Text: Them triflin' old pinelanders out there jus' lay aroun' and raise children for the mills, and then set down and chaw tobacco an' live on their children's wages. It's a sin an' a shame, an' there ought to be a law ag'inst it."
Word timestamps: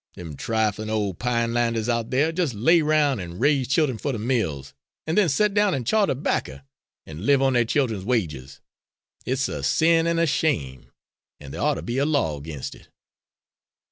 Them 0.15 0.35
triflin' 0.35 0.89
old 0.89 1.19
pinelanders 1.19 1.87
out 1.87 2.09
there 2.09 2.31
jus' 2.31 2.55
lay 2.55 2.79
aroun' 2.81 3.19
and 3.19 3.39
raise 3.39 3.67
children 3.67 3.99
for 3.99 4.11
the 4.11 4.17
mills, 4.17 4.73
and 5.05 5.15
then 5.15 5.29
set 5.29 5.53
down 5.53 5.75
and 5.75 5.85
chaw 5.85 6.07
tobacco 6.07 6.61
an' 7.05 7.23
live 7.27 7.39
on 7.43 7.53
their 7.53 7.65
children's 7.65 8.03
wages. 8.03 8.61
It's 9.27 9.47
a 9.47 9.61
sin 9.61 10.07
an' 10.07 10.17
a 10.17 10.25
shame, 10.25 10.91
an' 11.39 11.51
there 11.51 11.61
ought 11.61 11.75
to 11.75 11.83
be 11.83 11.99
a 11.99 12.05
law 12.07 12.37
ag'inst 12.39 12.73
it." 12.73 12.87